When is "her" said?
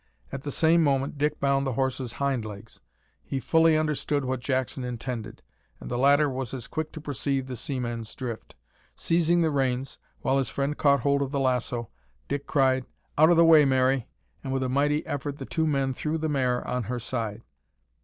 16.85-16.97